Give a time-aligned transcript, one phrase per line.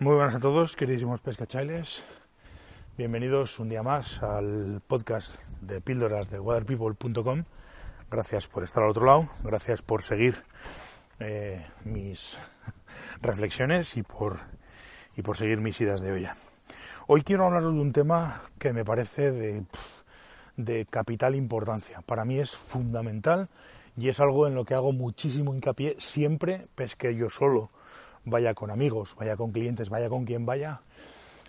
[0.00, 2.04] Muy buenas a todos, queridísimos pescachailes.
[2.96, 7.42] Bienvenidos un día más al podcast de píldoras de waterpeople.com.
[8.08, 10.36] Gracias por estar al otro lado, gracias por seguir
[11.18, 12.38] eh, mis
[13.22, 14.38] reflexiones y por,
[15.16, 16.36] y por seguir mis ideas de olla.
[17.08, 19.64] Hoy quiero hablaros de un tema que me parece de,
[20.56, 22.02] de capital importancia.
[22.02, 23.48] Para mí es fundamental
[23.96, 27.72] y es algo en lo que hago muchísimo hincapié siempre pesque yo solo
[28.30, 30.80] vaya con amigos, vaya con clientes, vaya con quien vaya,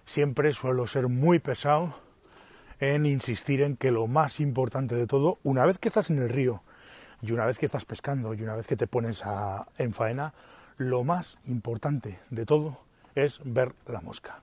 [0.05, 1.95] siempre suelo ser muy pesado
[2.79, 6.29] en insistir en que lo más importante de todo, una vez que estás en el
[6.29, 6.63] río
[7.21, 10.33] y una vez que estás pescando y una vez que te pones a, en faena,
[10.77, 12.79] lo más importante de todo
[13.15, 14.39] es ver la mosca.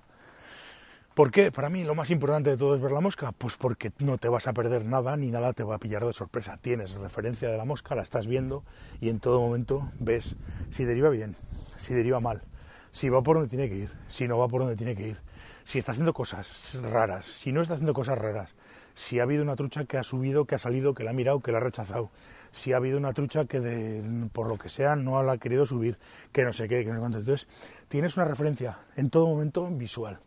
[1.16, 1.50] ¿Por qué?
[1.50, 3.32] Para mí lo más importante de todo es ver la mosca.
[3.32, 6.12] Pues porque no te vas a perder nada ni nada te va a pillar de
[6.12, 6.58] sorpresa.
[6.60, 8.64] Tienes referencia de la mosca, la estás viendo
[9.00, 10.36] y en todo momento ves
[10.70, 11.34] si deriva bien,
[11.78, 12.42] si deriva mal,
[12.90, 15.16] si va por donde tiene que ir, si no va por donde tiene que ir,
[15.64, 18.54] si está haciendo cosas raras, si no está haciendo cosas raras,
[18.92, 21.40] si ha habido una trucha que ha subido, que ha salido, que la ha mirado,
[21.40, 22.10] que la ha rechazado,
[22.52, 24.02] si ha habido una trucha que
[24.34, 25.96] por lo que sea no la ha querido subir,
[26.32, 27.18] que no sé qué, que no sé cuánto.
[27.20, 27.48] Entonces,
[27.88, 30.20] tienes una referencia en todo momento visual.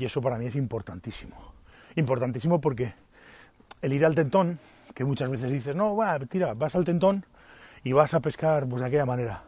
[0.00, 1.36] Y eso para mí es importantísimo.
[1.94, 2.94] Importantísimo porque
[3.82, 4.58] el ir al tentón,
[4.94, 7.26] que muchas veces dices, no, va, tira, vas al tentón
[7.84, 9.44] y vas a pescar pues, de aquella manera.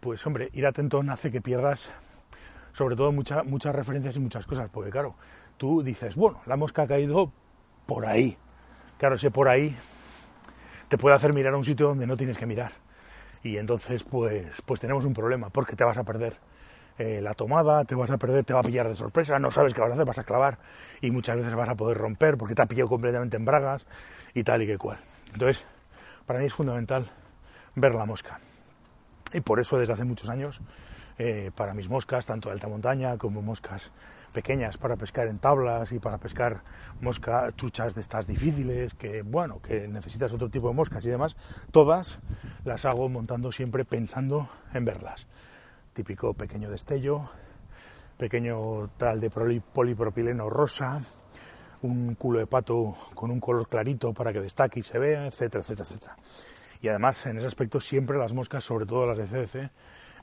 [0.00, 1.88] Pues hombre, ir al tentón hace que pierdas
[2.74, 5.14] sobre todo muchas referencias y muchas cosas, porque claro,
[5.56, 7.32] tú dices, bueno, la mosca ha caído
[7.86, 8.36] por ahí.
[8.98, 9.74] Claro, ese por ahí
[10.88, 12.72] te puede hacer mirar a un sitio donde no tienes que mirar.
[13.42, 16.36] Y entonces, pues, pues tenemos un problema, porque te vas a perder
[16.98, 19.72] eh, la tomada, te vas a perder, te va a pillar de sorpresa, no sabes
[19.72, 20.58] qué vas a hacer, vas a clavar
[21.00, 23.86] y muchas veces vas a poder romper porque te ha pillado completamente en bragas
[24.34, 24.98] y tal y que cual.
[25.32, 25.64] Entonces,
[26.26, 27.08] para mí es fundamental
[27.76, 28.40] ver la mosca.
[29.32, 30.60] Y por eso desde hace muchos años,
[31.18, 33.92] eh, para mis moscas, tanto de alta montaña como moscas
[34.32, 36.62] pequeñas para pescar en tablas y para pescar
[37.00, 41.36] mosca, truchas de estas difíciles, que bueno, que necesitas otro tipo de moscas y demás,
[41.70, 42.18] todas
[42.64, 45.26] las hago montando siempre pensando en verlas
[45.98, 47.28] típico pequeño destello,
[48.16, 51.02] pequeño tal de polipropileno rosa,
[51.82, 55.62] un culo de pato con un color clarito para que destaque y se vea, etcétera,
[55.62, 56.16] etcétera, etcétera.
[56.80, 59.70] Y además, en ese aspecto, siempre las moscas, sobre todo las de CDC,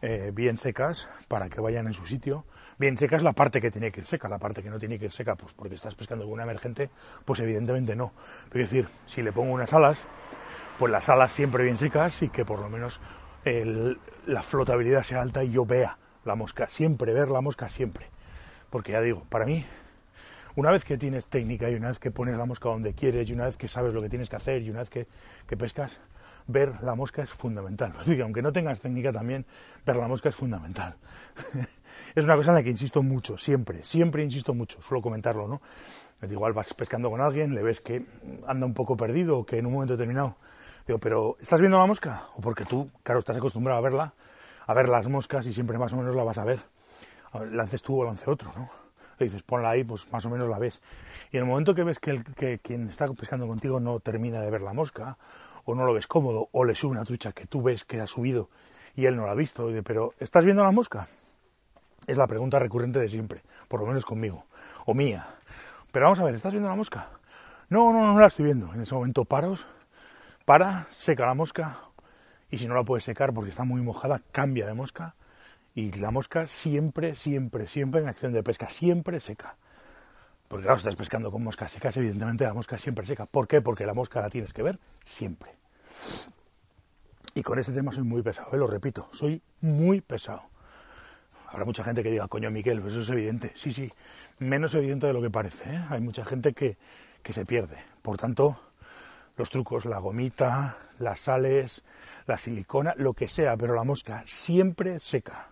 [0.01, 2.45] eh, bien secas para que vayan en su sitio.
[2.79, 4.97] Bien seca es la parte que tiene que ir seca, la parte que no tiene
[4.97, 6.89] que ir seca, pues porque estás pescando con una emergente,
[7.25, 8.13] pues evidentemente no.
[8.47, 10.07] Es decir, si le pongo unas alas,
[10.79, 13.01] pues las alas siempre bien secas y que por lo menos
[13.45, 18.07] la flotabilidad sea alta y yo vea la mosca, siempre ver la mosca, siempre.
[18.69, 19.63] Porque ya digo, para mí,
[20.55, 23.33] una vez que tienes técnica y una vez que pones la mosca donde quieres y
[23.33, 25.07] una vez que sabes lo que tienes que hacer y una vez que,
[25.57, 25.99] pescas,
[26.47, 27.93] ver la mosca es fundamental.
[27.99, 29.45] Así que aunque no tengas técnica también,
[29.85, 30.95] ver la mosca es fundamental.
[32.15, 35.61] es una cosa en la que insisto mucho, siempre, siempre insisto mucho, suelo comentarlo, ¿no?
[36.27, 38.03] Igual vas pescando con alguien, le ves que
[38.47, 40.37] anda un poco perdido que en un momento determinado
[40.85, 42.27] Digo, pero ¿estás viendo la mosca?
[42.35, 44.13] O porque tú, claro, estás acostumbrado a verla,
[44.67, 46.59] a ver las moscas y siempre más o menos la vas a ver.
[47.51, 48.69] Lances tú o lance otro, ¿no?
[49.17, 50.81] Le dices, ponla ahí, pues más o menos la ves.
[51.31, 54.41] Y en el momento que ves que, el, que quien está pescando contigo no termina
[54.41, 55.17] de ver la mosca,
[55.63, 58.07] o no lo ves cómodo, o le sube una trucha que tú ves que ha
[58.07, 58.49] subido
[58.95, 61.07] y él no la ha visto, dice, pero ¿estás viendo la mosca?
[62.07, 64.45] Es la pregunta recurrente de siempre, por lo menos conmigo,
[64.85, 65.25] o mía.
[65.91, 67.09] Pero vamos a ver, ¿estás viendo la mosca?
[67.69, 68.71] No, no, no la estoy viendo.
[68.73, 69.65] En ese momento paros
[70.45, 71.79] para, seca la mosca
[72.49, 75.15] y si no la puedes secar porque está muy mojada, cambia de mosca
[75.73, 79.57] y la mosca siempre, siempre, siempre en acción de pesca, siempre seca.
[80.47, 83.25] Porque claro, estás pescando con moscas secas, evidentemente la mosca siempre seca.
[83.25, 83.61] ¿Por qué?
[83.61, 85.51] Porque la mosca la tienes que ver siempre.
[87.33, 88.57] Y con este tema soy muy pesado, ¿eh?
[88.57, 90.43] lo repito, soy muy pesado.
[91.47, 93.51] Habrá mucha gente que diga, coño, Miquel, pues eso es evidente.
[93.55, 93.91] Sí, sí,
[94.39, 95.69] menos evidente de lo que parece.
[95.69, 95.85] ¿eh?
[95.89, 96.77] Hay mucha gente que,
[97.23, 97.77] que se pierde.
[98.01, 98.59] Por tanto,
[99.37, 101.83] los trucos, la gomita, las sales,
[102.27, 105.49] la silicona, lo que sea, pero la mosca siempre seca.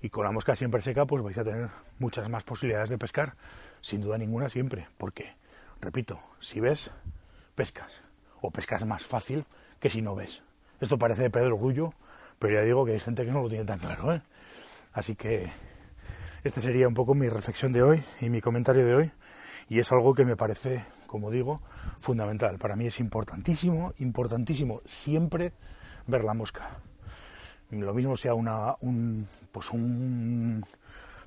[0.00, 1.68] Y con la mosca siempre seca, pues vais a tener
[1.98, 3.34] muchas más posibilidades de pescar,
[3.80, 4.88] sin duda ninguna siempre.
[4.98, 5.36] Porque,
[5.80, 6.90] repito, si ves,
[7.54, 7.92] pescas.
[8.40, 9.44] O pescas más fácil
[9.78, 10.42] que si no ves.
[10.80, 11.94] Esto parece de perder orgullo,
[12.40, 14.12] pero ya digo que hay gente que no lo tiene tan claro.
[14.12, 14.22] ¿eh?
[14.92, 15.52] Así que
[16.42, 19.12] este sería un poco mi reflexión de hoy y mi comentario de hoy.
[19.68, 21.60] Y es algo que me parece como digo,
[22.00, 22.56] fundamental.
[22.56, 25.52] Para mí es importantísimo, importantísimo siempre
[26.06, 26.70] ver la mosca.
[27.68, 30.64] Lo mismo sea una, un, pues un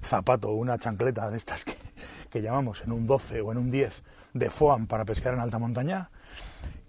[0.01, 1.75] zapato una chancleta de estas que,
[2.41, 4.03] llamamos en un 12 o en un 10
[4.33, 6.09] de FOAM para pescar en alta montaña,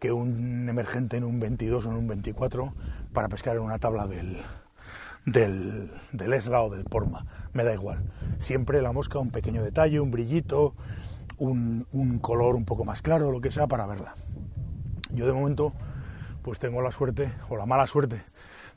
[0.00, 2.72] que un emergente en un 22 o en un 24
[3.12, 4.38] para pescar en una tabla del,
[5.26, 7.26] del, del ESLA o del Porma.
[7.52, 8.02] Me da igual.
[8.38, 10.75] siempre la mosca un pequeño detalle, un brillito,
[11.38, 14.14] un, color un poco más claro, lo que sea, para verla.
[15.10, 15.72] Yo de momento
[16.42, 18.20] pues tengo la suerte o la mala suerte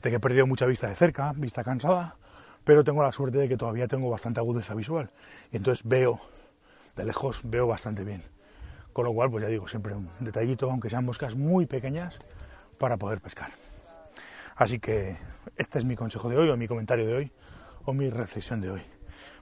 [0.02, 2.16] de que he perdido mucha vista de cerca, vista cansada,
[2.64, 5.10] pero tengo la suerte de que todavía tengo bastante agudeza visual
[5.52, 6.20] y entonces veo
[6.96, 8.22] de lejos veo bastante bien.
[8.92, 12.18] Con lo cual, pues ya digo, siempre un detallito, aunque sean moscas muy pequeñas,
[12.78, 13.52] para poder pescar.
[14.56, 15.16] Así que
[15.56, 17.32] este es mi consejo de hoy, o mi comentario de hoy,
[17.84, 18.82] o mi reflexión de hoy.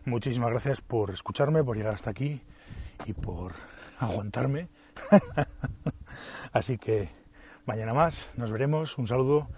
[0.05, 2.43] Muchísimas gracias por escucharme, por llegar hasta aquí
[3.07, 3.55] y por
[3.99, 4.69] aguantarme.
[6.53, 7.09] Así que
[7.67, 9.49] mañana más, nos veremos, un saludo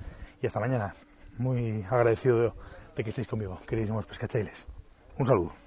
[0.42, 0.94] y hasta mañana.
[1.38, 2.54] Muy agradecido
[2.96, 4.66] de que estéis conmigo, queridísimos pescachailes.
[5.18, 5.59] Un saludo.